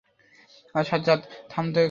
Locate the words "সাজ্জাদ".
0.83-1.19